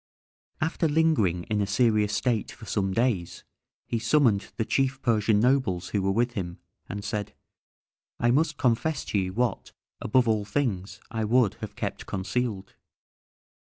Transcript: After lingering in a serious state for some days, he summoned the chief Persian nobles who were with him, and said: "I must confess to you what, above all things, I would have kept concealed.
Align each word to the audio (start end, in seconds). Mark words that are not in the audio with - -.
After 0.61 0.87
lingering 0.89 1.43
in 1.43 1.61
a 1.61 1.67
serious 1.67 2.11
state 2.11 2.51
for 2.51 2.65
some 2.65 2.91
days, 2.91 3.43
he 3.85 3.99
summoned 3.99 4.51
the 4.57 4.65
chief 4.65 4.99
Persian 5.03 5.39
nobles 5.39 5.89
who 5.89 6.01
were 6.01 6.11
with 6.11 6.31
him, 6.31 6.57
and 6.89 7.05
said: 7.05 7.35
"I 8.19 8.31
must 8.31 8.57
confess 8.57 9.05
to 9.05 9.19
you 9.19 9.31
what, 9.33 9.73
above 10.01 10.27
all 10.27 10.43
things, 10.43 10.99
I 11.11 11.23
would 11.25 11.53
have 11.61 11.75
kept 11.75 12.07
concealed. 12.07 12.73